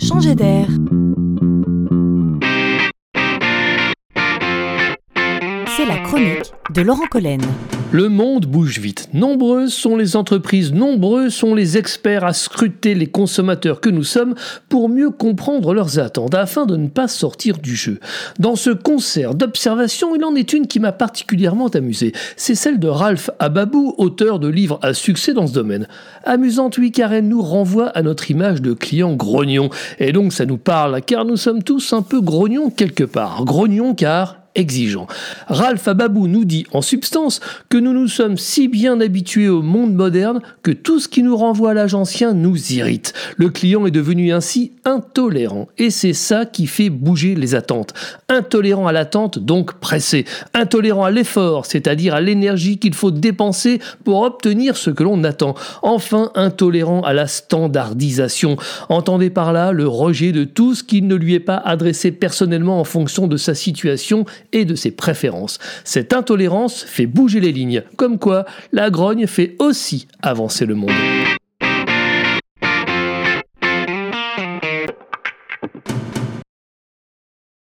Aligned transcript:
changer 0.00 0.34
d'air. 0.34 0.68
La 5.88 5.96
chronique 5.96 6.52
de 6.74 6.82
Laurent 6.82 7.06
Collen. 7.10 7.40
Le 7.90 8.10
monde 8.10 8.44
bouge 8.44 8.78
vite. 8.78 9.08
Nombreuses 9.14 9.72
sont 9.72 9.96
les 9.96 10.14
entreprises, 10.14 10.74
nombreux 10.74 11.30
sont 11.30 11.54
les 11.54 11.78
experts 11.78 12.24
à 12.24 12.34
scruter 12.34 12.94
les 12.94 13.06
consommateurs 13.06 13.80
que 13.80 13.88
nous 13.88 14.04
sommes 14.04 14.34
pour 14.68 14.90
mieux 14.90 15.08
comprendre 15.08 15.72
leurs 15.72 15.98
attentes 15.98 16.34
afin 16.34 16.66
de 16.66 16.76
ne 16.76 16.88
pas 16.88 17.08
sortir 17.08 17.56
du 17.56 17.74
jeu. 17.74 17.98
Dans 18.38 18.56
ce 18.56 18.70
concert 18.70 19.34
d'observation, 19.34 20.14
il 20.14 20.22
en 20.22 20.34
est 20.34 20.52
une 20.52 20.66
qui 20.66 20.80
m'a 20.80 20.92
particulièrement 20.92 21.68
amusé. 21.68 22.12
C'est 22.36 22.54
celle 22.54 22.78
de 22.78 22.88
Ralph 22.88 23.30
Ababou, 23.38 23.94
auteur 23.96 24.38
de 24.38 24.48
livres 24.48 24.78
à 24.82 24.92
succès 24.92 25.32
dans 25.32 25.46
ce 25.46 25.54
domaine. 25.54 25.88
Amusante, 26.24 26.76
oui, 26.76 26.92
car 26.92 27.12
elle 27.14 27.26
nous 27.26 27.42
renvoie 27.42 27.88
à 27.88 28.02
notre 28.02 28.30
image 28.30 28.60
de 28.60 28.74
client 28.74 29.14
grognon. 29.14 29.70
Et 29.98 30.12
donc 30.12 30.34
ça 30.34 30.44
nous 30.44 30.58
parle, 30.58 31.00
car 31.00 31.24
nous 31.24 31.38
sommes 31.38 31.62
tous 31.62 31.94
un 31.94 32.02
peu 32.02 32.20
grognons 32.20 32.68
quelque 32.68 33.04
part. 33.04 33.44
Grognons 33.46 33.94
car 33.94 34.39
exigeant. 34.54 35.06
Ralph 35.48 35.86
Ababou 35.86 36.26
nous 36.26 36.44
dit 36.44 36.66
en 36.72 36.82
substance 36.82 37.40
que 37.68 37.78
nous 37.78 37.92
nous 37.92 38.08
sommes 38.08 38.36
si 38.36 38.68
bien 38.68 39.00
habitués 39.00 39.48
au 39.48 39.62
monde 39.62 39.94
moderne 39.94 40.40
que 40.62 40.70
tout 40.70 41.00
ce 41.00 41.08
qui 41.08 41.22
nous 41.22 41.36
renvoie 41.36 41.70
à 41.70 41.74
l'âge 41.74 41.94
ancien 41.94 42.32
nous 42.32 42.72
irrite. 42.72 43.12
Le 43.36 43.48
client 43.48 43.86
est 43.86 43.90
devenu 43.90 44.32
ainsi 44.32 44.72
intolérant 44.84 45.68
et 45.78 45.90
c'est 45.90 46.12
ça 46.12 46.46
qui 46.46 46.66
fait 46.66 46.90
bouger 46.90 47.34
les 47.34 47.54
attentes. 47.54 47.94
Intolérant 48.28 48.86
à 48.86 48.92
l'attente, 48.92 49.38
donc 49.38 49.74
pressé. 49.74 50.24
Intolérant 50.54 51.04
à 51.04 51.10
l'effort, 51.10 51.66
c'est-à-dire 51.66 52.14
à, 52.14 52.20
l'énergie 52.20 52.78
qu'il 52.78 52.94
faut 52.94 53.10
dépenser 53.10 53.80
pour 54.04 54.22
obtenir 54.22 54.76
ce 54.76 54.90
que 54.90 55.02
l'on 55.02 55.22
attend. 55.24 55.54
Enfin, 55.82 56.30
intolérant 56.34 57.02
à 57.02 57.12
la 57.12 57.26
standardisation. 57.26 58.56
Entendez 58.88 59.30
par 59.30 59.52
là 59.52 59.72
le 59.72 59.86
rejet 59.86 60.32
de 60.32 60.44
tout 60.44 60.74
ce 60.74 60.82
qui 60.82 61.02
ne 61.02 61.14
lui 61.14 61.34
est 61.34 61.40
pas 61.40 61.56
adressé 61.56 62.10
personnellement 62.10 62.80
en 62.80 62.84
fonction 62.84 63.26
de 63.26 63.36
sa 63.36 63.54
situation 63.54 64.24
et 64.52 64.64
de 64.64 64.74
ses 64.74 64.90
préférences. 64.90 65.58
Cette 65.84 66.12
intolérance 66.12 66.84
fait 66.84 67.06
bouger 67.06 67.40
les 67.40 67.52
lignes, 67.52 67.82
comme 67.96 68.18
quoi 68.18 68.44
la 68.72 68.90
grogne 68.90 69.26
fait 69.26 69.56
aussi 69.58 70.08
avancer 70.22 70.66
le 70.66 70.74
monde. 70.74 70.90